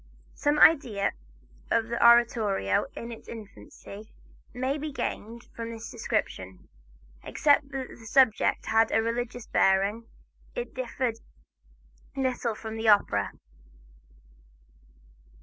Some 0.33 0.57
idea 0.57 1.11
of 1.69 1.89
the 1.89 2.03
oratorio 2.03 2.87
in 2.95 3.11
its 3.11 3.27
infancy 3.27 4.11
may 4.51 4.79
be 4.79 4.91
gained 4.91 5.43
from 5.55 5.69
this 5.69 5.91
description. 5.91 6.67
Except 7.23 7.69
that 7.69 7.87
the 7.89 8.07
subject 8.07 8.65
had 8.65 8.91
a 8.91 9.03
religious 9.03 9.45
bearing, 9.45 10.07
it 10.55 10.73
differed 10.73 11.19
little 12.15 12.55
from 12.55 12.77
the 12.77 12.87
opera. 12.89 13.33